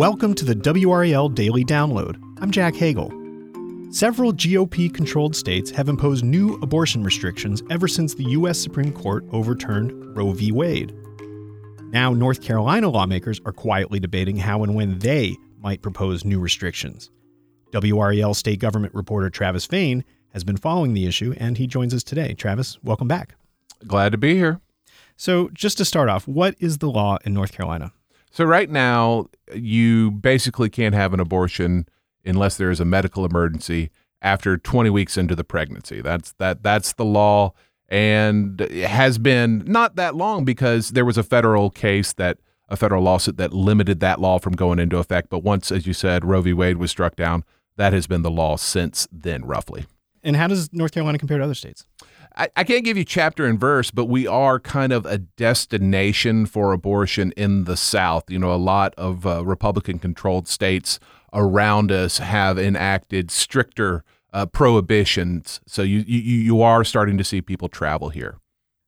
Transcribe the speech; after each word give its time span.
Welcome 0.00 0.32
to 0.36 0.46
the 0.46 0.54
WRAL 0.54 1.34
Daily 1.34 1.62
Download. 1.62 2.16
I'm 2.40 2.50
Jack 2.50 2.74
Hagel. 2.74 3.10
Several 3.92 4.32
GOP 4.32 4.90
controlled 4.94 5.36
states 5.36 5.70
have 5.72 5.90
imposed 5.90 6.24
new 6.24 6.54
abortion 6.62 7.04
restrictions 7.04 7.62
ever 7.68 7.86
since 7.86 8.14
the 8.14 8.24
U.S. 8.30 8.58
Supreme 8.58 8.94
Court 8.94 9.26
overturned 9.30 10.16
Roe 10.16 10.32
v. 10.32 10.52
Wade. 10.52 10.94
Now, 11.90 12.14
North 12.14 12.40
Carolina 12.40 12.88
lawmakers 12.88 13.42
are 13.44 13.52
quietly 13.52 14.00
debating 14.00 14.38
how 14.38 14.62
and 14.62 14.74
when 14.74 15.00
they 15.00 15.36
might 15.58 15.82
propose 15.82 16.24
new 16.24 16.40
restrictions. 16.40 17.10
WRAL 17.72 18.34
state 18.34 18.58
government 18.58 18.94
reporter 18.94 19.28
Travis 19.28 19.66
Fain 19.66 20.02
has 20.32 20.44
been 20.44 20.56
following 20.56 20.94
the 20.94 21.04
issue, 21.04 21.34
and 21.36 21.58
he 21.58 21.66
joins 21.66 21.92
us 21.92 22.02
today. 22.02 22.32
Travis, 22.32 22.82
welcome 22.82 23.06
back. 23.06 23.34
Glad 23.86 24.12
to 24.12 24.18
be 24.18 24.34
here. 24.34 24.62
So, 25.18 25.50
just 25.52 25.76
to 25.76 25.84
start 25.84 26.08
off, 26.08 26.26
what 26.26 26.54
is 26.58 26.78
the 26.78 26.90
law 26.90 27.18
in 27.22 27.34
North 27.34 27.52
Carolina? 27.52 27.92
So, 28.30 28.44
right 28.44 28.70
now, 28.70 29.26
you 29.54 30.12
basically 30.12 30.70
can't 30.70 30.94
have 30.94 31.12
an 31.12 31.20
abortion 31.20 31.86
unless 32.24 32.56
there 32.56 32.70
is 32.70 32.80
a 32.80 32.84
medical 32.84 33.24
emergency 33.24 33.90
after 34.22 34.56
20 34.56 34.90
weeks 34.90 35.16
into 35.16 35.34
the 35.34 35.44
pregnancy. 35.44 36.00
That's 36.00 36.32
that 36.34 36.62
that's 36.62 36.92
the 36.92 37.04
law 37.04 37.52
and 37.90 38.60
it 38.60 38.88
has 38.88 39.18
been 39.18 39.64
not 39.66 39.96
that 39.96 40.14
long 40.14 40.44
because 40.44 40.90
there 40.90 41.04
was 41.04 41.18
a 41.18 41.22
federal 41.22 41.70
case 41.70 42.12
that 42.14 42.38
a 42.68 42.76
federal 42.76 43.02
lawsuit 43.02 43.36
that 43.36 43.52
limited 43.52 43.98
that 44.00 44.20
law 44.20 44.38
from 44.38 44.54
going 44.54 44.78
into 44.78 44.98
effect, 44.98 45.28
but 45.28 45.40
once 45.40 45.72
as 45.72 45.86
you 45.86 45.92
said 45.92 46.24
Roe 46.24 46.40
v. 46.40 46.52
Wade 46.52 46.76
was 46.76 46.90
struck 46.90 47.16
down, 47.16 47.44
that 47.76 47.92
has 47.92 48.06
been 48.06 48.22
the 48.22 48.30
law 48.30 48.56
since 48.56 49.08
then 49.10 49.44
roughly. 49.44 49.86
And 50.22 50.36
how 50.36 50.46
does 50.46 50.72
North 50.72 50.92
Carolina 50.92 51.18
compare 51.18 51.38
to 51.38 51.44
other 51.44 51.54
states? 51.54 51.84
I, 52.36 52.48
I 52.56 52.64
can't 52.64 52.84
give 52.84 52.96
you 52.96 53.04
chapter 53.04 53.46
and 53.46 53.58
verse, 53.58 53.90
but 53.90 54.06
we 54.06 54.26
are 54.26 54.58
kind 54.58 54.92
of 54.92 55.06
a 55.06 55.18
destination 55.18 56.46
for 56.46 56.72
abortion 56.72 57.32
in 57.36 57.64
the 57.64 57.76
South. 57.76 58.30
You 58.30 58.38
know, 58.38 58.52
a 58.52 58.56
lot 58.56 58.94
of 58.96 59.26
uh, 59.26 59.44
Republican 59.44 59.98
controlled 59.98 60.48
states 60.48 60.98
around 61.32 61.92
us 61.92 62.18
have 62.18 62.58
enacted 62.58 63.30
stricter 63.30 64.04
uh, 64.32 64.46
prohibitions. 64.46 65.60
So 65.66 65.82
you, 65.82 66.04
you, 66.06 66.20
you 66.20 66.62
are 66.62 66.84
starting 66.84 67.18
to 67.18 67.24
see 67.24 67.40
people 67.42 67.68
travel 67.68 68.10
here. 68.10 68.38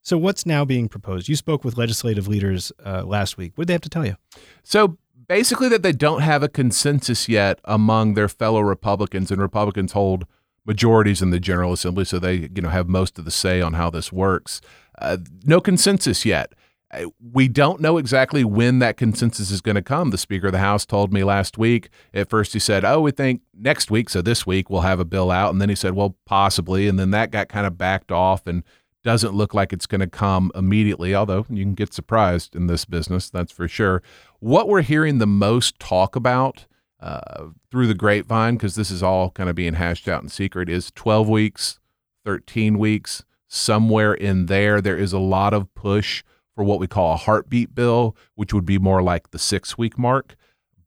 So, 0.04 0.18
what's 0.18 0.44
now 0.44 0.64
being 0.64 0.88
proposed? 0.88 1.28
You 1.28 1.36
spoke 1.36 1.62
with 1.62 1.78
legislative 1.78 2.26
leaders 2.26 2.72
uh, 2.84 3.04
last 3.04 3.36
week. 3.36 3.52
What 3.54 3.62
did 3.62 3.68
they 3.68 3.74
have 3.74 3.82
to 3.82 3.88
tell 3.88 4.04
you? 4.04 4.16
So, 4.64 4.98
basically, 5.28 5.68
that 5.68 5.84
they 5.84 5.92
don't 5.92 6.22
have 6.22 6.42
a 6.42 6.48
consensus 6.48 7.28
yet 7.28 7.60
among 7.64 8.14
their 8.14 8.28
fellow 8.28 8.60
Republicans, 8.60 9.30
and 9.30 9.40
Republicans 9.40 9.92
hold 9.92 10.26
majorities 10.64 11.22
in 11.22 11.30
the 11.30 11.40
General 11.40 11.72
Assembly, 11.72 12.04
so 12.04 12.18
they 12.18 12.50
you 12.54 12.62
know 12.62 12.68
have 12.68 12.88
most 12.88 13.18
of 13.18 13.24
the 13.24 13.30
say 13.30 13.60
on 13.60 13.74
how 13.74 13.90
this 13.90 14.12
works. 14.12 14.60
Uh, 14.98 15.18
no 15.44 15.60
consensus 15.60 16.24
yet. 16.24 16.52
Uh, 16.92 17.06
we 17.32 17.48
don't 17.48 17.80
know 17.80 17.96
exactly 17.96 18.44
when 18.44 18.78
that 18.78 18.96
consensus 18.96 19.50
is 19.50 19.62
going 19.62 19.74
to 19.74 19.82
come. 19.82 20.10
The 20.10 20.18
Speaker 20.18 20.48
of 20.48 20.52
the 20.52 20.58
House 20.58 20.84
told 20.84 21.12
me 21.12 21.24
last 21.24 21.56
week. 21.56 21.88
At 22.12 22.28
first, 22.28 22.52
he 22.52 22.58
said, 22.58 22.84
"Oh, 22.84 23.00
we 23.00 23.10
think 23.10 23.42
next 23.54 23.90
week, 23.90 24.10
so 24.10 24.22
this 24.22 24.46
week 24.46 24.68
we'll 24.68 24.82
have 24.82 25.00
a 25.00 25.04
bill 25.04 25.30
out," 25.30 25.52
and 25.52 25.60
then 25.60 25.68
he 25.68 25.74
said, 25.74 25.94
"Well, 25.94 26.16
possibly," 26.26 26.88
and 26.88 26.98
then 26.98 27.10
that 27.10 27.30
got 27.30 27.48
kind 27.48 27.66
of 27.66 27.78
backed 27.78 28.12
off 28.12 28.46
and 28.46 28.62
doesn't 29.02 29.34
look 29.34 29.52
like 29.52 29.72
it's 29.72 29.86
going 29.86 30.00
to 30.00 30.06
come 30.06 30.52
immediately. 30.54 31.14
Although 31.14 31.46
you 31.48 31.64
can 31.64 31.74
get 31.74 31.92
surprised 31.92 32.54
in 32.54 32.66
this 32.66 32.84
business, 32.84 33.30
that's 33.30 33.52
for 33.52 33.66
sure. 33.66 34.02
What 34.38 34.68
we're 34.68 34.82
hearing 34.82 35.18
the 35.18 35.26
most 35.26 35.78
talk 35.78 36.14
about 36.14 36.66
uh, 37.02 37.46
through 37.70 37.88
the 37.88 37.94
grapevine, 37.94 38.54
because 38.54 38.76
this 38.76 38.90
is 38.90 39.02
all 39.02 39.30
kind 39.30 39.50
of 39.50 39.56
being 39.56 39.74
hashed 39.74 40.08
out 40.08 40.22
in 40.22 40.28
secret, 40.28 40.68
is 40.68 40.92
12 40.92 41.28
weeks, 41.28 41.80
13 42.24 42.78
weeks, 42.78 43.24
somewhere 43.48 44.14
in 44.14 44.46
there. 44.46 44.80
There 44.80 44.96
is 44.96 45.12
a 45.12 45.18
lot 45.18 45.52
of 45.52 45.72
push 45.74 46.22
for 46.54 46.64
what 46.64 46.78
we 46.78 46.86
call 46.86 47.12
a 47.12 47.16
heartbeat 47.16 47.74
bill, 47.74 48.16
which 48.34 48.54
would 48.54 48.66
be 48.66 48.78
more 48.78 49.02
like 49.02 49.30
the 49.30 49.38
six 49.38 49.76
week 49.76 49.98
mark. 49.98 50.36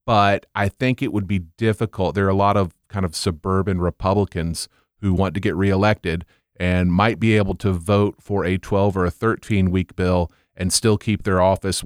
But 0.05 0.45
I 0.55 0.69
think 0.69 1.01
it 1.01 1.11
would 1.11 1.27
be 1.27 1.39
difficult. 1.39 2.15
There 2.15 2.27
are 2.27 2.29
a 2.29 2.35
lot 2.35 2.57
of 2.57 2.73
kind 2.87 3.05
of 3.05 3.15
suburban 3.15 3.81
Republicans 3.81 4.69
who 5.01 5.13
want 5.13 5.33
to 5.33 5.39
get 5.39 5.55
reelected 5.55 6.25
and 6.57 6.93
might 6.93 7.19
be 7.19 7.35
able 7.35 7.55
to 7.55 7.71
vote 7.71 8.15
for 8.21 8.45
a 8.45 8.57
12 8.57 8.95
or 8.95 9.05
a 9.05 9.11
13 9.11 9.71
week 9.71 9.95
bill 9.95 10.31
and 10.55 10.71
still 10.71 10.97
keep 10.97 11.23
their 11.23 11.41
office 11.41 11.83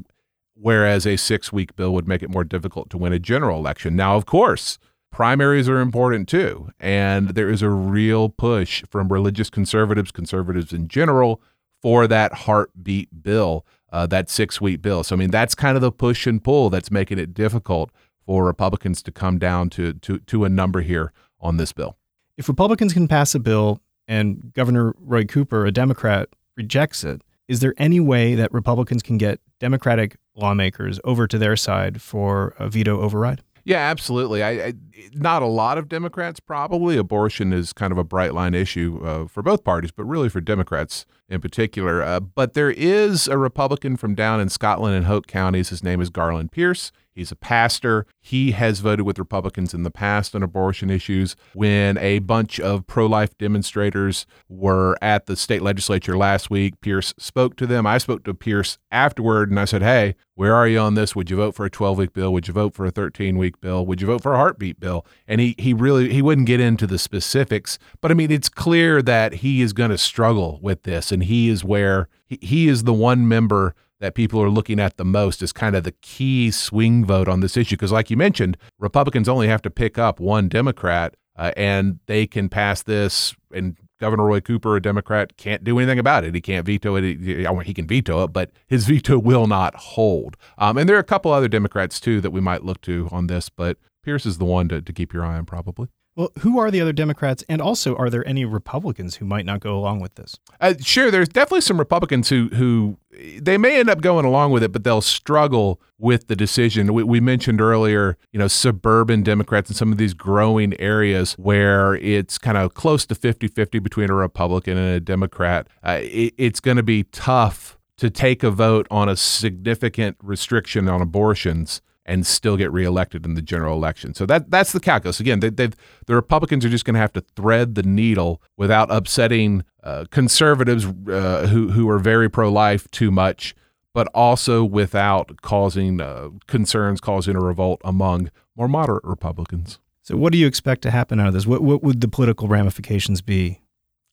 whereas 0.60 1.06
a 1.06 1.18
six 1.18 1.52
week 1.52 1.76
bill 1.76 1.94
would 1.94 2.08
make 2.08 2.22
it 2.22 2.30
more 2.30 2.44
difficult 2.44 2.90
to 2.90 2.98
win 2.98 3.14
a 3.14 3.20
general 3.20 3.58
election. 3.58 3.96
Now, 3.96 4.16
of 4.16 4.26
course, 4.26 4.78
primaries 5.12 5.70
are 5.70 5.80
important 5.80 6.28
too. 6.28 6.70
And 6.80 7.30
there 7.30 7.50
is 7.50 7.62
a 7.62 7.70
real 7.70 8.30
push 8.30 8.84
from 8.90 9.10
religious 9.10 9.50
conservatives, 9.50 10.12
conservatives 10.12 10.74
in 10.74 10.88
general, 10.88 11.42
for 11.82 12.08
that 12.08 12.34
heartbeat 12.34 13.24
bill, 13.24 13.66
uh, 13.92 14.06
that 14.08 14.30
six 14.30 14.60
week 14.60 14.82
bill. 14.82 15.04
So, 15.04 15.16
I 15.16 15.20
mean, 15.20 15.32
that's 15.32 15.56
kind 15.56 15.78
of 15.78 15.82
the 15.82 15.92
push 15.92 16.28
and 16.28 16.44
pull 16.44 16.70
that's 16.70 16.92
making 16.92 17.20
it 17.20 17.34
difficult 17.34 17.92
for 18.26 18.46
Republicans 18.46 19.02
to 19.04 19.12
come 19.12 19.40
down 19.40 19.70
to, 19.72 19.94
to, 19.94 20.20
to 20.20 20.44
a 20.44 20.50
number 20.50 20.82
here 20.82 21.14
on 21.40 21.58
this 21.58 21.72
bill. 21.72 21.98
If 22.38 22.48
Republicans 22.48 22.94
can 22.94 23.08
pass 23.08 23.34
a 23.34 23.40
bill 23.40 23.82
and 24.08 24.54
Governor 24.54 24.94
Roy 25.00 25.24
Cooper, 25.24 25.66
a 25.66 25.72
Democrat, 25.72 26.30
rejects 26.56 27.04
it, 27.04 27.22
is 27.48 27.62
there 27.62 27.74
any 27.78 28.00
way 28.00 28.36
that 28.36 28.54
Republicans 28.54 29.02
can 29.02 29.18
get 29.18 29.40
Democratic 29.60 30.18
lawmakers 30.36 31.00
over 31.04 31.28
to 31.28 31.38
their 31.38 31.56
side 31.56 32.02
for 32.02 32.54
a 32.60 32.70
veto 32.70 33.02
override? 33.02 33.42
Yeah, 33.66 33.78
absolutely. 33.78 34.42
I, 34.42 34.50
I, 34.50 34.74
not 35.14 35.42
a 35.42 35.48
lot 35.48 35.78
of 35.78 35.90
Democrats 35.90 36.40
probably. 36.40 36.98
Abortion 36.98 37.54
is 37.54 37.74
kind 37.74 37.92
of 37.92 37.98
a 37.98 38.04
bright 38.04 38.34
line 38.34 38.54
issue 38.54 39.00
uh, 39.04 39.28
for 39.28 39.44
both 39.44 39.64
parties, 39.64 39.92
but 39.92 40.06
really 40.06 40.30
for 40.30 40.42
Democrats 40.42 41.06
in 41.30 41.42
particular. 41.42 42.02
Uh, 42.02 42.20
but 42.20 42.54
there 42.54 42.72
is 42.72 43.28
a 43.28 43.38
Republican 43.38 43.96
from 43.96 44.16
down 44.16 44.40
in 44.42 44.50
Scotland 44.50 44.96
and 44.96 45.06
Hoke 45.06 45.28
counties. 45.28 45.70
His 45.70 45.84
name 45.84 46.02
is 46.02 46.10
Garland 46.10 46.52
Pierce. 46.52 46.92
He's 47.20 47.34
a 47.34 47.36
pastor. 47.36 48.06
He 48.22 48.52
has 48.52 48.80
voted 48.80 49.06
with 49.06 49.20
Republicans 49.20 49.74
in 49.74 49.84
the 49.84 49.92
past 49.92 50.36
on 50.36 50.42
abortion 50.42 50.90
issues. 50.90 51.36
When 51.54 51.98
a 51.98 52.20
bunch 52.20 52.62
of 52.62 52.88
pro 52.88 53.08
life 53.08 53.38
demonstrators 53.38 54.26
were 54.48 54.96
at 55.02 55.26
the 55.26 55.36
state 55.36 55.62
legislature 55.62 56.18
last 56.18 56.50
week, 56.50 56.80
Pierce 56.80 57.14
spoke 57.18 57.58
to 57.58 57.68
them. 57.68 57.86
I 57.86 57.98
spoke 57.98 58.24
to 58.24 58.34
Pierce 58.34 58.78
afterward 58.90 59.50
and 59.50 59.60
I 59.60 59.66
said, 59.66 59.82
Hey, 59.82 60.16
where 60.36 60.56
are 60.56 60.70
you 60.70 60.80
on 60.80 60.94
this? 60.94 61.18
Would 61.18 61.30
you 61.30 61.36
vote 61.36 61.56
for 61.56 61.66
a 61.66 61.70
12 61.70 61.98
week 61.98 62.14
bill? 62.14 62.32
Would 62.32 62.48
you 62.48 62.54
vote 62.54 62.74
for 62.74 62.86
a 62.86 62.92
13 62.92 63.38
week 63.38 63.60
bill? 63.60 63.86
Would 63.86 64.00
you 64.00 64.08
vote 64.08 64.24
for 64.24 64.34
a 64.34 64.38
heartbeat 64.38 64.80
bill? 64.80 65.06
And 65.28 65.42
he, 65.42 65.54
he 65.58 65.74
really 65.74 66.14
he 66.14 66.22
wouldn't 66.22 66.48
get 66.48 66.62
into 66.62 66.88
the 66.88 66.98
specifics, 66.98 67.78
but 68.00 68.12
I 68.12 68.14
mean 68.14 68.32
it's 68.32 68.48
clear 68.48 69.02
that 69.02 69.34
he 69.34 69.62
is 69.62 69.74
going 69.74 69.90
to 69.90 69.98
struggle 69.98 70.58
with 70.62 70.84
this 70.84 71.12
and 71.12 71.19
he 71.24 71.50
is 71.50 71.64
where 71.64 72.08
he, 72.28 72.68
is 72.68 72.84
the 72.84 72.94
one 72.94 73.28
member 73.28 73.76
that 74.00 74.16
people 74.16 74.42
are 74.42 74.50
looking 74.50 74.80
at 74.80 74.98
the 74.98 75.06
most 75.06 75.42
as 75.42 75.52
kind 75.52 75.76
of 75.76 75.84
the 75.84 75.92
key 76.02 76.52
swing 76.52 77.06
vote 77.06 77.28
on 77.28 77.42
this 77.42 77.58
issue. 77.58 77.76
Because, 77.76 77.92
like 77.92 78.10
you 78.10 78.18
mentioned, 78.18 78.58
Republicans 78.80 79.28
only 79.28 79.48
have 79.48 79.62
to 79.64 79.70
pick 79.70 79.98
up 79.98 80.20
one 80.20 80.48
Democrat 80.48 81.16
uh, 81.36 81.52
and 81.58 82.00
they 82.06 82.28
can 82.28 82.50
pass 82.50 82.84
this. 82.84 83.36
And 83.54 83.78
Governor 84.00 84.26
Roy 84.26 84.40
Cooper, 84.40 84.76
a 84.76 84.82
Democrat, 84.82 85.36
can't 85.38 85.64
do 85.64 85.78
anything 85.80 86.00
about 86.00 86.24
it. 86.24 86.34
He 86.34 86.42
can't 86.42 86.66
veto 86.66 86.96
it. 86.96 87.04
He, 87.04 87.46
he 87.66 87.74
can 87.74 87.88
veto 87.88 88.24
it, 88.24 88.34
but 88.34 88.52
his 88.68 88.86
veto 88.88 89.20
will 89.20 89.48
not 89.48 89.76
hold. 89.76 90.38
Um, 90.58 90.78
and 90.78 90.88
there 90.88 90.96
are 90.96 91.02
a 91.02 91.04
couple 91.04 91.32
other 91.32 91.48
Democrats, 91.48 92.00
too, 92.00 92.22
that 92.22 92.32
we 92.32 92.42
might 92.42 92.64
look 92.64 92.82
to 92.82 93.10
on 93.12 93.28
this, 93.28 93.50
but 93.50 93.78
Pierce 94.04 94.26
is 94.26 94.38
the 94.38 94.46
one 94.46 94.70
to, 94.70 94.82
to 94.82 94.94
keep 94.94 95.14
your 95.14 95.26
eye 95.26 95.38
on, 95.38 95.46
probably. 95.46 95.90
Well, 96.20 96.34
who 96.40 96.60
are 96.60 96.70
the 96.70 96.82
other 96.82 96.92
Democrats? 96.92 97.46
And 97.48 97.62
also, 97.62 97.96
are 97.96 98.10
there 98.10 98.28
any 98.28 98.44
Republicans 98.44 99.16
who 99.16 99.26
might 99.26 99.46
not 99.46 99.62
go 99.62 99.78
along 99.78 100.02
with 100.02 100.16
this? 100.16 100.38
Uh, 100.60 100.74
sure, 100.82 101.10
there's 101.12 101.30
definitely 101.30 101.62
some 101.62 101.80
Republicans 101.80 102.28
who 102.28 102.50
who 102.50 102.98
they 103.40 103.58
may 103.58 103.80
end 103.80 103.90
up 103.90 104.02
going 104.02 104.26
along 104.26 104.52
with 104.52 104.62
it, 104.62 104.74
but 104.74 104.84
they'll 104.84 105.00
struggle 105.00 105.80
with 105.98 106.28
the 106.28 106.36
decision. 106.36 106.94
We, 106.94 107.04
we 107.04 107.22
mentioned 107.22 107.62
earlier, 107.62 108.18
you 108.34 108.40
know, 108.40 108.50
suburban 108.50 109.24
Democrats 109.24 109.70
in 109.70 109.78
some 109.78 109.94
of 109.94 109.98
these 109.98 110.14
growing 110.14 110.78
areas 110.78 111.36
where 111.36 111.96
it's 111.96 112.38
kind 112.38 112.58
of 112.58 112.74
close 112.74 113.06
to 113.06 113.16
50 113.16 113.48
50 113.48 113.80
between 113.80 114.10
a 114.10 114.14
Republican 114.14 114.78
and 114.78 114.96
a 114.96 115.00
Democrat. 115.00 115.68
Uh, 115.86 116.00
it, 116.02 116.34
it's 116.38 116.60
going 116.60 116.76
to 116.76 116.84
be 116.84 117.04
tough 117.04 117.78
to 117.96 118.10
take 118.10 118.44
a 118.44 118.52
vote 118.52 118.88
on 118.92 119.08
a 119.08 119.16
significant 119.16 120.18
restriction 120.22 120.90
on 120.90 121.02
abortions 121.02 121.82
and 122.10 122.26
still 122.26 122.58
get 122.58 122.72
reelected 122.74 123.24
in 123.24 123.36
the 123.36 123.42
general 123.42 123.78
election. 123.78 124.16
So 124.16 124.26
that 124.26 124.50
that's 124.50 124.74
the 124.74 124.80
calculus. 124.80 125.20
Again, 125.20 125.40
they, 125.40 125.50
the 125.50 125.76
Republicans 126.08 126.66
are 126.66 126.70
just 126.70 126.84
going 126.84 126.96
to 126.96 127.00
have 127.00 127.14
to 127.14 127.22
thread 127.22 127.76
the 127.76 127.84
needle 127.84 128.42
without 128.58 128.92
upsetting 128.92 129.64
uh, 129.84 130.06
conservatives 130.10 130.86
uh, 130.86 131.48
who 131.48 131.70
who 131.70 131.88
are 131.90 132.00
very 132.00 132.30
pro 132.30 132.52
life 132.52 132.90
too 132.90 133.12
much, 133.12 133.56
but 133.94 134.08
also 134.08 134.66
without 134.66 135.42
causing 135.42 136.02
uh, 136.02 136.30
concerns, 136.48 137.00
causing 137.00 137.36
a 137.36 137.40
revolt 137.40 137.80
among 137.86 138.32
more 138.56 138.68
moderate 138.68 139.04
Republicans. 139.04 139.80
So, 140.02 140.18
what 140.18 140.34
do 140.34 140.40
you 140.40 140.48
expect 140.48 140.82
to 140.82 140.92
happen 140.92 141.20
out 141.20 141.28
of 141.28 141.34
this? 141.36 141.46
What, 141.46 141.62
what 141.62 141.84
would 141.84 142.02
the 142.02 142.08
political 142.08 142.48
ramifications 142.48 143.22
be? 143.22 143.62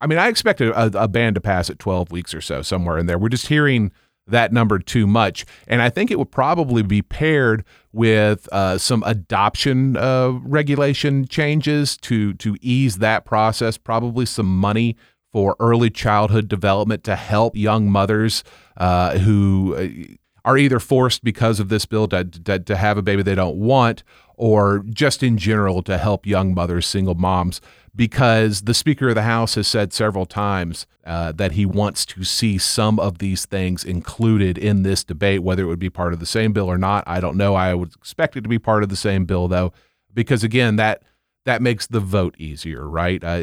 I 0.03 0.07
mean, 0.07 0.19
I 0.19 0.29
expect 0.29 0.61
a, 0.61 1.03
a 1.03 1.09
ban 1.09 1.33
to 1.33 1.41
pass 1.41 1.71
at 1.71 1.79
12 1.79 2.11
weeks 2.11 2.35
or 2.35 2.43
so, 2.43 2.61
somewhere 2.61 2.99
in 2.99 3.07
there. 3.07 3.17
We're 3.17 3.31
just 3.31 3.47
hearing 3.47 3.93
that 4.27 4.53
number 4.53 4.79
too 4.79 5.07
much. 5.07 5.45
And 5.67 5.83
I 5.83 5.91
think 5.91 6.11
it 6.11 6.19
would 6.19 6.31
probably 6.31 6.83
be 6.83 7.03
paired 7.03 7.65
with 7.93 8.49
uh, 8.53 8.79
some 8.79 9.03
adoption 9.07 9.97
uh, 9.97 10.31
regulation 10.43 11.27
changes 11.27 11.97
to 11.99 12.35
to 12.35 12.57
ease 12.61 12.99
that 12.99 13.25
process. 13.25 13.79
Probably 13.79 14.27
some 14.27 14.59
money 14.59 14.97
for 15.33 15.57
early 15.61 15.91
childhood 15.91 16.49
development 16.49 17.05
to 17.05 17.17
help 17.17 17.57
young 17.57 17.91
mothers 17.91 18.43
uh, 18.77 19.19
who 19.19 19.75
uh, 19.77 20.15
are 20.47 20.57
either 20.57 20.79
forced 20.79 21.25
because 21.25 21.59
of 21.59 21.69
this 21.69 21.85
bill 21.85 22.07
to, 22.09 22.25
to, 22.25 22.59
to 22.61 22.77
have 22.77 22.97
a 22.97 23.03
baby 23.03 23.23
they 23.23 23.35
don't 23.35 23.57
want, 23.57 24.05
or 24.37 24.85
just 24.91 25.23
in 25.23 25.39
general 25.39 25.83
to 25.83 25.99
help 25.99 26.27
young 26.27 26.55
mothers, 26.55 26.87
single 26.87 27.15
moms 27.15 27.61
because 27.97 28.63
the 28.63 28.75
Speaker 28.75 29.09
of 29.09 29.15
the 29.15 29.23
House 29.23 29.55
has 29.55 29.67
said 29.67 29.93
several 29.93 30.27
times 30.27 30.87
uh, 31.07 31.33
that 31.33 31.53
he 31.53 31.65
wants 31.65 32.05
to 32.05 32.25
see 32.25 32.59
some 32.59 33.01
of 33.01 33.19
these 33.19 33.47
things 33.47 33.83
included 33.83 34.59
in 34.59 34.83
this 34.83 35.03
debate, 35.03 35.43
whether 35.43 35.63
it 35.63 35.67
would 35.67 35.79
be 35.79 35.89
part 35.89 36.13
of 36.13 36.21
the 36.21 36.27
same 36.27 36.53
bill 36.53 36.71
or 36.71 36.77
not. 36.77 37.03
I 37.07 37.21
don't 37.21 37.39
know. 37.39 37.55
I 37.55 37.73
would 37.73 37.95
expect 37.95 38.37
it 38.37 38.43
to 38.43 38.49
be 38.49 38.59
part 38.59 38.83
of 38.83 38.91
the 38.91 38.97
same 38.97 39.25
bill, 39.25 39.49
though, 39.49 39.73
because 40.13 40.45
again, 40.45 40.77
that 40.77 41.03
that 41.47 41.63
makes 41.63 41.87
the 41.87 42.01
vote 42.01 42.35
easier, 42.39 42.87
right? 42.89 43.25
Uh, 43.25 43.39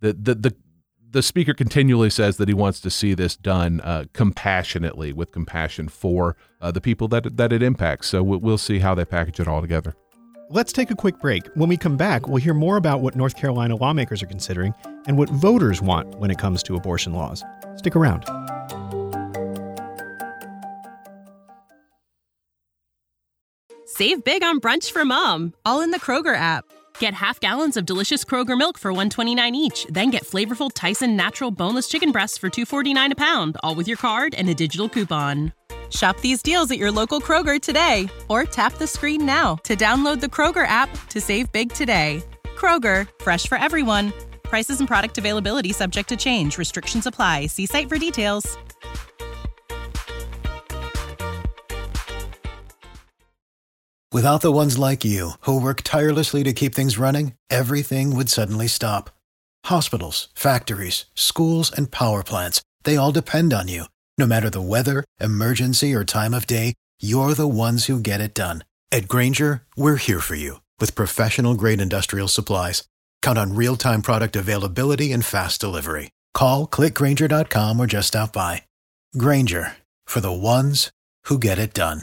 the, 0.00 0.12
the 0.12 0.34
the 0.34 0.56
the 1.10 1.22
speaker 1.22 1.54
continually 1.54 2.10
says 2.10 2.36
that 2.36 2.48
he 2.48 2.54
wants 2.54 2.80
to 2.80 2.90
see 2.90 3.14
this 3.14 3.36
done 3.36 3.80
uh, 3.80 4.04
compassionately, 4.12 5.12
with 5.12 5.32
compassion 5.32 5.88
for 5.88 6.36
uh, 6.60 6.70
the 6.70 6.80
people 6.80 7.08
that 7.08 7.36
that 7.36 7.52
it 7.52 7.62
impacts. 7.62 8.08
So 8.08 8.22
we'll 8.22 8.58
see 8.58 8.78
how 8.78 8.94
they 8.94 9.04
package 9.04 9.40
it 9.40 9.48
all 9.48 9.60
together. 9.60 9.96
Let's 10.54 10.72
take 10.72 10.92
a 10.92 10.94
quick 10.94 11.18
break. 11.18 11.48
When 11.54 11.68
we 11.68 11.76
come 11.76 11.96
back, 11.96 12.28
we'll 12.28 12.36
hear 12.36 12.54
more 12.54 12.76
about 12.76 13.00
what 13.00 13.16
North 13.16 13.34
Carolina 13.34 13.74
lawmakers 13.74 14.22
are 14.22 14.26
considering 14.26 14.72
and 15.08 15.18
what 15.18 15.28
voters 15.28 15.82
want 15.82 16.14
when 16.20 16.30
it 16.30 16.38
comes 16.38 16.62
to 16.62 16.76
abortion 16.76 17.12
laws. 17.12 17.44
Stick 17.74 17.96
around. 17.96 18.24
Save 23.86 24.22
big 24.22 24.44
on 24.44 24.60
brunch 24.60 24.92
for 24.92 25.04
mom, 25.04 25.54
all 25.64 25.80
in 25.80 25.90
the 25.90 25.98
Kroger 25.98 26.36
app. 26.36 26.64
Get 27.00 27.14
half 27.14 27.40
gallons 27.40 27.76
of 27.76 27.84
delicious 27.84 28.24
Kroger 28.24 28.56
milk 28.56 28.78
for 28.78 28.92
129 28.92 29.56
each, 29.56 29.88
then 29.90 30.10
get 30.10 30.22
flavorful 30.22 30.70
Tyson 30.72 31.16
natural 31.16 31.50
boneless 31.50 31.88
chicken 31.88 32.12
breasts 32.12 32.38
for 32.38 32.48
249 32.48 33.10
a 33.10 33.16
pound, 33.16 33.56
all 33.64 33.74
with 33.74 33.88
your 33.88 33.96
card 33.96 34.36
and 34.36 34.48
a 34.48 34.54
digital 34.54 34.88
coupon. 34.88 35.52
Shop 35.94 36.18
these 36.20 36.42
deals 36.42 36.70
at 36.70 36.78
your 36.78 36.90
local 36.90 37.20
Kroger 37.20 37.60
today 37.60 38.08
or 38.28 38.44
tap 38.44 38.74
the 38.74 38.86
screen 38.86 39.24
now 39.24 39.56
to 39.64 39.76
download 39.76 40.20
the 40.20 40.26
Kroger 40.26 40.66
app 40.66 40.90
to 41.08 41.20
save 41.20 41.52
big 41.52 41.72
today. 41.72 42.22
Kroger, 42.56 43.08
fresh 43.20 43.46
for 43.46 43.58
everyone. 43.58 44.12
Prices 44.42 44.80
and 44.80 44.88
product 44.88 45.18
availability 45.18 45.72
subject 45.72 46.08
to 46.08 46.16
change. 46.16 46.58
Restrictions 46.58 47.06
apply. 47.06 47.46
See 47.46 47.66
site 47.66 47.88
for 47.88 47.98
details. 47.98 48.58
Without 54.12 54.42
the 54.42 54.52
ones 54.52 54.78
like 54.78 55.04
you 55.04 55.32
who 55.40 55.60
work 55.60 55.82
tirelessly 55.82 56.44
to 56.44 56.52
keep 56.52 56.72
things 56.72 56.98
running, 56.98 57.34
everything 57.50 58.14
would 58.14 58.30
suddenly 58.30 58.68
stop. 58.68 59.10
Hospitals, 59.64 60.28
factories, 60.34 61.06
schools, 61.14 61.72
and 61.72 61.90
power 61.90 62.22
plants, 62.22 62.62
they 62.84 62.96
all 62.96 63.10
depend 63.10 63.52
on 63.52 63.66
you. 63.66 63.86
No 64.16 64.26
matter 64.26 64.48
the 64.48 64.62
weather, 64.62 65.02
emergency, 65.20 65.92
or 65.92 66.04
time 66.04 66.34
of 66.34 66.46
day, 66.46 66.74
you're 67.00 67.34
the 67.34 67.48
ones 67.48 67.86
who 67.86 67.98
get 67.98 68.20
it 68.20 68.32
done. 68.32 68.62
At 68.92 69.08
Grainger, 69.08 69.62
we're 69.74 69.96
here 69.96 70.20
for 70.20 70.36
you 70.36 70.60
with 70.78 70.94
professional 70.94 71.54
grade 71.54 71.80
industrial 71.80 72.28
supplies. 72.28 72.84
Count 73.22 73.38
on 73.38 73.56
real 73.56 73.74
time 73.74 74.02
product 74.02 74.36
availability 74.36 75.10
and 75.10 75.24
fast 75.24 75.60
delivery. 75.60 76.10
Call 76.32 76.68
clickgrainger.com 76.68 77.80
or 77.80 77.86
just 77.86 78.08
stop 78.08 78.32
by. 78.32 78.62
Grainger 79.18 79.72
for 80.04 80.20
the 80.20 80.32
ones 80.32 80.92
who 81.24 81.38
get 81.38 81.58
it 81.58 81.74
done. 81.74 82.02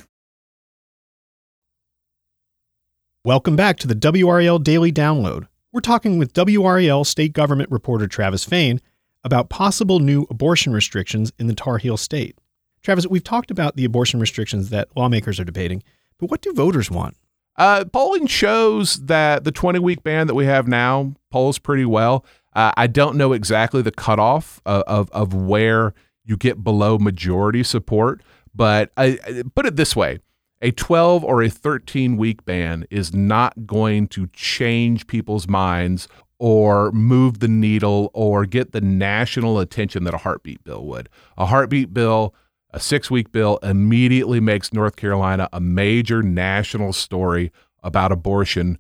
Welcome 3.24 3.56
back 3.56 3.78
to 3.78 3.88
the 3.88 3.96
WRAL 3.96 4.64
Daily 4.64 4.92
Download. 4.92 5.48
We're 5.72 5.80
talking 5.80 6.18
with 6.18 6.34
WRAL 6.34 7.06
state 7.06 7.34
government 7.34 7.70
reporter 7.70 8.08
Travis 8.08 8.44
Fain 8.44 8.82
about 9.24 9.50
possible 9.50 10.00
new 10.00 10.26
abortion 10.30 10.74
restrictions 10.74 11.32
in 11.38 11.48
the 11.48 11.56
Tar 11.56 11.78
Heel 11.78 11.98
state. 11.98 12.38
Travis, 12.84 13.06
we've 13.08 13.24
talked 13.24 13.52
about 13.52 13.76
the 13.76 13.86
abortion 13.86 14.20
restrictions 14.20 14.70
that 14.70 14.90
lawmakers 14.96 15.40
are 15.40 15.44
debating, 15.44 15.84
but 16.18 16.32
what 16.32 16.42
do 16.42 16.52
voters 16.54 16.90
want? 16.90 17.16
Uh, 17.58 17.84
polling 17.86 18.28
shows 18.28 18.96
that 19.06 19.44
the 19.44 19.52
20 19.52 19.80
week 19.80 20.04
ban 20.04 20.28
that 20.28 20.34
we 20.34 20.46
have 20.46 20.68
now 20.68 21.14
polls 21.30 21.60
pretty 21.60 21.86
well. 21.86 22.26
Uh, 22.54 22.72
I 22.76 22.88
don't 22.88 23.18
know 23.18 23.34
exactly 23.34 23.82
the 23.82 23.92
cutoff 23.92 24.62
of, 24.66 24.84
of, 24.84 25.12
of, 25.12 25.34
where 25.34 25.94
you 26.26 26.38
get 26.38 26.64
below 26.64 26.98
majority 26.98 27.64
support, 27.64 28.22
but 28.54 28.92
I, 28.98 29.20
I 29.26 29.44
put 29.54 29.66
it 29.66 29.76
this 29.76 29.96
way 29.96 30.20
a 30.62 30.72
12 30.72 31.24
or 31.24 31.42
a 31.42 31.50
13 31.50 32.18
week 32.18 32.46
ban 32.46 32.86
is 32.90 33.14
not 33.14 33.66
going 33.66 34.08
to 34.10 34.28
change 34.28 35.08
people's 35.08 35.48
minds 35.48 36.08
or 36.38 36.92
move 36.92 37.40
the 37.40 37.48
needle 37.48 38.10
or 38.14 38.46
get 38.46 38.72
the 38.72 38.82
national 38.82 39.60
attention 39.60 40.04
that 40.04 40.14
a 40.14 40.20
heartbeat 40.20 40.64
bill 40.64 40.86
would. 40.86 41.10
A 41.38 41.46
heartbeat 41.46 41.94
bill, 41.94 42.34
a 42.72 42.80
six 42.80 43.12
week 43.12 43.32
bill, 43.32 43.58
immediately 43.64 44.40
makes 44.40 44.74
North 44.74 44.96
Carolina 44.96 45.50
a 45.54 45.60
major 45.60 46.24
national 46.24 46.94
story 46.94 47.52
about 47.84 48.12
abortion. 48.12 48.78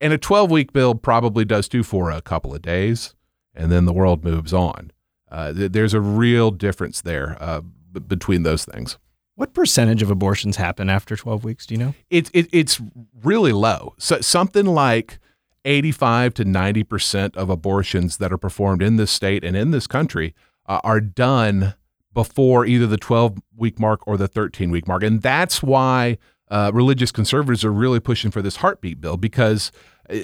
And 0.00 0.12
a 0.12 0.18
12 0.18 0.50
week 0.50 0.72
bill 0.72 0.94
probably 0.94 1.44
does 1.44 1.68
too 1.68 1.82
for 1.82 2.10
a 2.10 2.20
couple 2.20 2.54
of 2.54 2.62
days, 2.62 3.14
and 3.54 3.70
then 3.72 3.84
the 3.84 3.92
world 3.92 4.24
moves 4.24 4.52
on. 4.52 4.90
Uh, 5.30 5.52
th- 5.52 5.72
there's 5.72 5.94
a 5.94 6.00
real 6.00 6.50
difference 6.50 7.00
there 7.00 7.36
uh, 7.40 7.60
b- 7.92 8.00
between 8.00 8.42
those 8.42 8.64
things. 8.64 8.98
What 9.36 9.52
percentage 9.52 10.02
of 10.02 10.10
abortions 10.10 10.56
happen 10.56 10.88
after 10.88 11.14
12 11.14 11.44
weeks? 11.44 11.66
Do 11.66 11.74
you 11.74 11.78
know? 11.78 11.94
It, 12.08 12.30
it, 12.32 12.48
it's 12.52 12.80
really 13.22 13.52
low. 13.52 13.94
So 13.98 14.20
something 14.22 14.64
like 14.64 15.18
85 15.66 16.34
to 16.34 16.44
90% 16.44 17.36
of 17.36 17.50
abortions 17.50 18.16
that 18.16 18.32
are 18.32 18.38
performed 18.38 18.82
in 18.82 18.96
this 18.96 19.10
state 19.10 19.44
and 19.44 19.54
in 19.54 19.72
this 19.72 19.86
country 19.86 20.34
uh, 20.66 20.80
are 20.82 21.02
done 21.02 21.74
before 22.14 22.64
either 22.64 22.86
the 22.86 22.96
12 22.96 23.38
week 23.54 23.78
mark 23.78 24.06
or 24.06 24.16
the 24.16 24.26
13 24.26 24.70
week 24.70 24.88
mark. 24.88 25.02
And 25.02 25.20
that's 25.20 25.62
why 25.62 26.16
uh, 26.50 26.70
religious 26.72 27.12
conservatives 27.12 27.62
are 27.62 27.72
really 27.72 28.00
pushing 28.00 28.30
for 28.30 28.40
this 28.40 28.56
heartbeat 28.56 29.02
bill 29.02 29.18
because, 29.18 29.70
uh, 30.08 30.16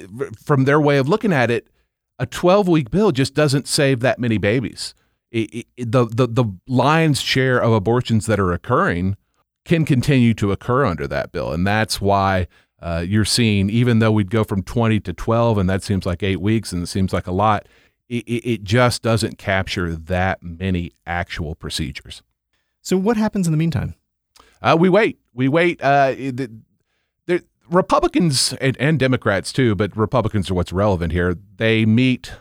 from 0.43 0.63
their 0.63 0.81
way 0.81 0.97
of 0.97 1.07
looking 1.07 1.31
at 1.31 1.51
it, 1.51 1.67
a 2.17 2.25
12 2.25 2.67
week 2.67 2.89
bill 2.89 3.11
just 3.11 3.35
doesn't 3.35 3.67
save 3.67 3.99
that 3.99 4.17
many 4.17 4.39
babies. 4.39 4.95
It, 5.33 5.65
it, 5.75 5.91
the, 5.91 6.05
the, 6.05 6.27
the 6.27 6.45
lion's 6.67 7.19
share 7.19 7.59
of 7.59 7.73
abortions 7.73 8.27
that 8.27 8.39
are 8.39 8.53
occurring 8.53 9.17
can 9.65 9.83
continue 9.83 10.33
to 10.35 10.51
occur 10.51 10.85
under 10.85 11.07
that 11.07 11.31
bill. 11.31 11.51
And 11.51 11.65
that's 11.65 11.99
why 11.99 12.47
uh, 12.79 13.03
you're 13.05 13.25
seeing, 13.25 13.69
even 13.69 13.99
though 13.99 14.11
we'd 14.11 14.29
go 14.29 14.43
from 14.43 14.61
20 14.61 14.99
to 15.01 15.13
12, 15.13 15.57
and 15.57 15.69
that 15.69 15.83
seems 15.83 16.05
like 16.05 16.21
eight 16.21 16.39
weeks 16.39 16.71
and 16.71 16.83
it 16.83 16.87
seems 16.87 17.11
like 17.13 17.27
a 17.27 17.31
lot, 17.31 17.67
it, 18.09 18.23
it 18.27 18.63
just 18.63 19.01
doesn't 19.01 19.37
capture 19.37 19.95
that 19.95 20.43
many 20.43 20.91
actual 21.05 21.55
procedures. 21.55 22.21
So, 22.81 22.97
what 22.97 23.17
happens 23.17 23.47
in 23.47 23.51
the 23.51 23.57
meantime? 23.57 23.95
Uh, 24.61 24.77
we 24.79 24.89
wait. 24.89 25.17
We 25.33 25.47
wait. 25.47 25.81
Uh, 25.81 26.11
the, 26.11 26.51
the 27.25 27.43
Republicans 27.69 28.53
and, 28.61 28.77
and 28.79 28.99
Democrats 28.99 29.51
too, 29.51 29.73
but 29.73 29.95
Republicans 29.95 30.51
are 30.51 30.53
what's 30.53 30.73
relevant 30.73 31.11
here. 31.11 31.35
They 31.55 31.85
meet 31.85 32.33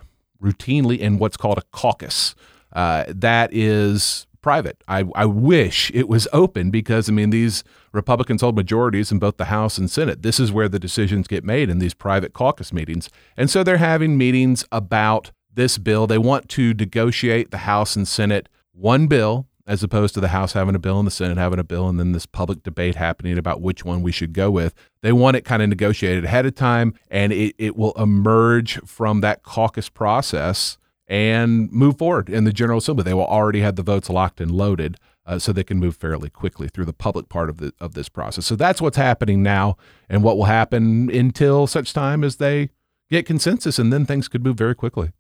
routinely 0.43 0.99
in 0.99 1.19
what's 1.19 1.37
called 1.37 1.59
a 1.59 1.63
caucus. 1.71 2.35
Uh, 2.73 3.05
that 3.09 3.51
is 3.53 4.27
private. 4.43 4.83
I, 4.89 5.05
I 5.15 5.25
wish 5.25 5.91
it 5.95 6.09
was 6.09 6.29
open 6.33 6.71
because, 6.71 7.09
I 7.09 7.13
mean, 7.13 7.31
these 7.31 7.65
Republicans 7.93 8.43
hold 8.43 8.57
majorities 8.57 9.13
in 9.13 9.19
both 9.19 9.37
the 9.37 9.47
House 9.47 9.79
and 9.79 9.91
Senate. 9.91 10.23
This 10.23 10.41
is 10.41 10.53
where 10.53 10.69
the 10.69 10.81
decisions 10.81 11.29
get 11.29 11.45
made 11.45 11.71
in 11.71 11.79
these 11.79 11.95
private 11.95 12.33
caucus 12.33 12.73
meetings. 12.73 13.09
And 13.37 13.49
so 13.49 13.63
they're 13.63 13.77
having 13.77 14.19
meetings 14.19 14.65
about 14.73 15.31
this 15.55 15.79
bill. 15.79 16.07
They 16.07 16.19
want 16.19 16.49
to 16.51 16.75
negotiate 16.75 17.51
the 17.51 17.59
House 17.59 17.95
and 17.97 18.07
Senate 18.07 18.49
one 18.73 19.07
bill 19.07 19.47
as 19.65 19.83
opposed 19.83 20.13
to 20.15 20.21
the 20.21 20.29
House 20.29 20.55
having 20.55 20.75
a 20.75 20.79
bill 20.81 20.99
and 20.99 21.07
the 21.07 21.13
Senate 21.13 21.39
having 21.39 21.61
a 21.61 21.65
bill 21.65 21.89
and 21.89 21.99
then 21.99 22.13
this 22.13 22.27
public 22.27 22.65
debate 22.65 22.97
happening 22.97 23.39
about 23.39 23.61
which 23.61 23.85
one 23.85 24.03
we 24.03 24.11
should 24.11 24.33
go 24.33 24.51
with. 24.51 24.75
They 25.03 25.13
want 25.13 25.37
it 25.37 25.45
kind 25.45 25.63
of 25.63 25.69
negotiated 25.69 26.25
ahead 26.25 26.47
of 26.47 26.55
time 26.57 26.95
and 27.11 27.33
it, 27.33 27.55
it 27.59 27.77
will 27.77 27.93
emerge 27.93 28.81
from 28.81 29.21
that 29.21 29.45
caucus 29.45 29.89
process 29.89 30.79
and 31.09 31.71
move 31.73 31.99
forward 31.99 32.29
in 32.29 32.45
the 32.45 32.53
General 32.53 32.79
Assembly. 32.79 33.05
They 33.05 33.15
will 33.15 33.27
already 33.27 33.61
have 33.61 33.77
the 33.77 33.83
votes 33.83 34.09
locked 34.09 34.41
and 34.41 34.51
loaded, 34.51 34.97
uh, 35.27 35.39
so 35.39 35.53
they 35.53 35.65
can 35.65 35.79
move 35.79 35.97
fairly 35.97 36.31
quickly 36.31 36.69
through 36.69 36.85
the 36.85 36.93
public 36.93 37.29
part 37.29 37.49
of 37.49 37.59
the 37.59 37.73
of 37.81 37.95
this 37.95 38.09
process. 38.09 38.47
So 38.47 38.57
that's 38.57 38.81
what's 38.81 38.97
happening 38.97 39.43
now, 39.43 39.77
and 40.09 40.23
what 40.23 40.37
will 40.37 40.45
happen 40.45 41.11
until 41.11 41.67
such 41.67 41.93
time 41.93 42.25
as 42.25 42.37
they 42.37 42.71
get 43.11 43.27
consensus, 43.27 43.79
and 43.79 43.93
then 43.93 44.07
things 44.07 44.29
could 44.29 44.43
move 44.43 44.57
very 44.57 44.75
quickly. 44.75 45.13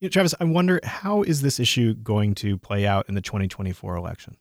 You 0.00 0.06
know, 0.06 0.10
Travis, 0.10 0.34
I 0.40 0.44
wonder 0.44 0.80
how 0.82 1.22
is 1.22 1.42
this 1.42 1.60
issue 1.60 1.94
going 1.94 2.34
to 2.36 2.56
play 2.56 2.86
out 2.86 3.08
in 3.08 3.14
the 3.14 3.20
2024 3.20 3.96
election? 3.96 4.36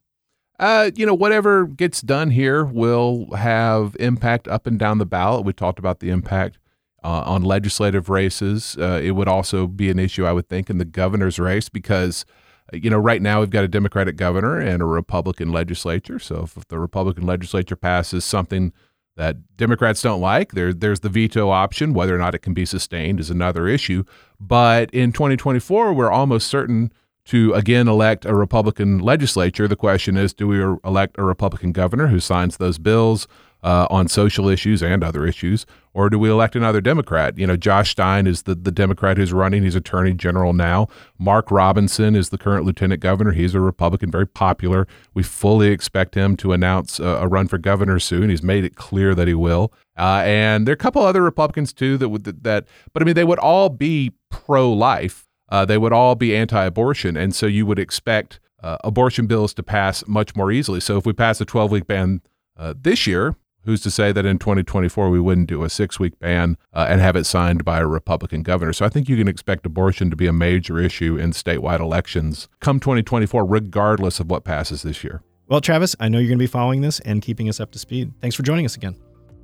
Uh, 0.57 0.91
you 0.95 1.05
know, 1.05 1.13
whatever 1.13 1.65
gets 1.65 2.01
done 2.01 2.31
here 2.31 2.65
will 2.65 3.33
have 3.35 3.95
impact 3.99 4.47
up 4.47 4.67
and 4.67 4.77
down 4.77 4.97
the 4.97 5.05
ballot. 5.05 5.45
We 5.45 5.53
talked 5.53 5.79
about 5.79 5.99
the 5.99 6.09
impact 6.09 6.59
uh, 7.03 7.23
on 7.25 7.43
legislative 7.43 8.09
races. 8.09 8.77
Uh, 8.79 8.99
it 9.01 9.11
would 9.11 9.27
also 9.27 9.67
be 9.67 9.89
an 9.89 9.99
issue, 9.99 10.25
I 10.25 10.33
would 10.33 10.49
think, 10.49 10.69
in 10.69 10.77
the 10.77 10.85
governor's 10.85 11.39
race 11.39 11.69
because, 11.69 12.25
uh, 12.73 12.77
you 12.77 12.89
know, 12.89 12.97
right 12.97 13.21
now 13.21 13.39
we've 13.39 13.49
got 13.49 13.63
a 13.63 13.67
Democratic 13.67 14.15
governor 14.15 14.59
and 14.59 14.81
a 14.81 14.85
Republican 14.85 15.51
legislature. 15.51 16.19
So 16.19 16.43
if 16.55 16.67
the 16.67 16.79
Republican 16.79 17.25
legislature 17.25 17.75
passes 17.75 18.25
something 18.25 18.73
that 19.15 19.57
Democrats 19.57 20.01
don't 20.01 20.21
like, 20.21 20.53
there 20.53 20.73
there's 20.73 21.01
the 21.01 21.09
veto 21.09 21.49
option. 21.49 21.93
Whether 21.93 22.15
or 22.15 22.17
not 22.17 22.35
it 22.35 22.39
can 22.39 22.53
be 22.53 22.65
sustained 22.65 23.19
is 23.19 23.29
another 23.29 23.67
issue. 23.67 24.03
But 24.39 24.89
in 24.91 25.11
2024, 25.11 25.93
we're 25.93 26.11
almost 26.11 26.47
certain 26.47 26.93
to 27.25 27.53
again 27.53 27.87
elect 27.87 28.25
a 28.25 28.33
Republican 28.33 28.99
legislature. 28.99 29.67
The 29.67 29.75
question 29.75 30.17
is, 30.17 30.33
do 30.33 30.47
we 30.47 30.61
elect 30.83 31.17
a 31.17 31.23
Republican 31.23 31.73
governor 31.73 32.07
who 32.07 32.19
signs 32.19 32.57
those 32.57 32.79
bills? 32.79 33.27
Uh, 33.61 33.87
on 33.89 34.07
social 34.07 34.47
issues 34.47 34.81
and 34.81 35.03
other 35.03 35.25
issues, 35.25 35.65
or 35.93 36.09
do 36.09 36.17
we 36.17 36.29
elect 36.29 36.55
another 36.55 36.79
Democrat? 36.81 37.37
You 37.37 37.47
know, 37.47 37.57
Josh 37.57 37.91
Stein 37.91 38.25
is 38.27 38.43
the, 38.43 38.55
the 38.55 38.71
Democrat 38.71 39.17
who's 39.17 39.33
running. 39.33 39.63
He's 39.63 39.75
Attorney 39.75 40.13
General 40.13 40.53
now. 40.53 40.87
Mark 41.17 41.51
Robinson 41.51 42.15
is 42.15 42.29
the 42.29 42.37
current 42.37 42.65
Lieutenant 42.65 43.01
Governor. 43.01 43.31
He's 43.31 43.55
a 43.55 43.59
Republican, 43.59 44.11
very 44.11 44.27
popular. 44.27 44.87
We 45.13 45.23
fully 45.23 45.69
expect 45.69 46.15
him 46.15 46.37
to 46.37 46.53
announce 46.53 46.99
a, 46.99 47.05
a 47.05 47.27
run 47.27 47.47
for 47.47 47.57
governor 47.57 47.99
soon. 47.99 48.29
He's 48.29 48.43
made 48.43 48.63
it 48.63 48.75
clear 48.75 49.13
that 49.15 49.27
he 49.27 49.33
will. 49.33 49.73
Uh, 49.97 50.23
and 50.25 50.65
there 50.65 50.71
are 50.71 50.73
a 50.73 50.77
couple 50.77 51.01
other 51.01 51.21
Republicans 51.21 51.73
too 51.73 51.97
that 51.97 52.09
would 52.09 52.23
that, 52.23 52.65
but 52.93 53.03
I 53.03 53.05
mean, 53.05 53.15
they 53.15 53.25
would 53.25 53.39
all 53.39 53.69
be 53.69 54.13
pro-life. 54.29 55.27
Uh, 55.49 55.65
they 55.65 55.77
would 55.77 55.91
all 55.91 56.13
be 56.15 56.35
anti-abortion, 56.35 57.17
and 57.17 57.33
so 57.33 57.47
you 57.47 57.65
would 57.65 57.79
expect 57.79 58.39
uh, 58.61 58.77
abortion 58.83 59.25
bills 59.25 59.53
to 59.55 59.63
pass 59.63 60.07
much 60.07 60.35
more 60.35 60.51
easily. 60.51 60.79
So 60.79 60.97
if 60.97 61.05
we 61.05 61.13
pass 61.13 61.41
a 61.41 61.45
12-week 61.45 61.87
ban 61.87 62.21
uh, 62.55 62.75
this 62.79 63.07
year, 63.07 63.35
who's 63.63 63.81
to 63.81 63.91
say 63.91 64.11
that 64.11 64.25
in 64.25 64.39
2024 64.39 65.09
we 65.09 65.19
wouldn't 65.19 65.47
do 65.47 65.63
a 65.63 65.69
six 65.69 65.99
week 65.99 66.19
ban 66.19 66.57
uh, 66.73 66.87
and 66.89 67.01
have 67.01 67.15
it 67.15 67.25
signed 67.25 67.63
by 67.63 67.79
a 67.79 67.87
Republican 67.87 68.43
governor? 68.43 68.73
So 68.73 68.85
I 68.85 68.89
think 68.89 69.09
you 69.09 69.17
can 69.17 69.27
expect 69.27 69.65
abortion 69.65 70.09
to 70.09 70.15
be 70.15 70.27
a 70.27 70.33
major 70.33 70.79
issue 70.79 71.17
in 71.17 71.31
statewide 71.31 71.79
elections 71.79 72.47
come 72.59 72.79
2024, 72.79 73.45
regardless 73.45 74.19
of 74.19 74.29
what 74.29 74.43
passes 74.43 74.83
this 74.83 75.03
year. 75.03 75.21
Well, 75.47 75.61
Travis, 75.61 75.95
I 75.99 76.09
know 76.09 76.19
you're 76.19 76.27
going 76.27 76.37
to 76.37 76.43
be 76.43 76.47
following 76.47 76.81
this 76.81 76.99
and 77.01 77.21
keeping 77.21 77.49
us 77.49 77.59
up 77.59 77.71
to 77.71 77.79
speed. 77.79 78.13
Thanks 78.21 78.35
for 78.35 78.43
joining 78.43 78.65
us 78.65 78.75
again. 78.75 78.95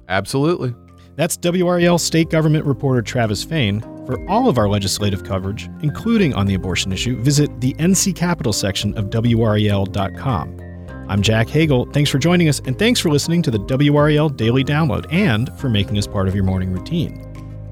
Absolutely. 0.08 0.76
That's 1.16 1.38
WRAL 1.38 2.00
state 2.00 2.30
government 2.30 2.66
reporter 2.66 3.02
Travis 3.02 3.44
Fain. 3.44 3.82
For 4.06 4.24
all 4.30 4.50
of 4.50 4.58
our 4.58 4.68
legislative 4.68 5.24
coverage, 5.24 5.70
including 5.82 6.34
on 6.34 6.46
the 6.46 6.54
abortion 6.54 6.92
issue, 6.92 7.20
visit 7.22 7.60
the 7.62 7.74
NC 7.76 8.16
Capitol 8.16 8.54
section 8.54 8.96
of 8.98 9.06
WRAL.com. 9.06 10.65
I'm 11.08 11.22
Jack 11.22 11.48
Hagel. 11.48 11.86
Thanks 11.94 12.10
for 12.10 12.18
joining 12.18 12.50
us, 12.50 12.60
and 12.66 12.80
thanks 12.80 13.00
for 13.00 13.10
listening 13.10 13.44
to 13.44 13.52
the 13.52 13.60
WRAL 13.60 14.36
Daily 14.36 14.64
Download 14.64 15.06
and 15.14 15.56
for 15.60 15.70
making 15.70 16.00
us 16.00 16.08
part 16.08 16.28
of 16.28 16.34
your 16.34 16.44
morning 16.44 16.74
routine. 16.74 17.22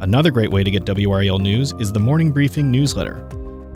Another 0.02 0.30
great 0.30 0.52
way 0.52 0.64
to 0.64 0.70
get 0.70 0.86
WRAL 0.86 1.40
news 1.40 1.74
is 1.80 1.92
the 1.92 2.00
Morning 2.00 2.32
Briefing 2.32 2.70
newsletter. 2.70 3.28